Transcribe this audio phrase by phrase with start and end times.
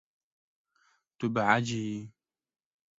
[1.17, 1.97] Tu behecî yî.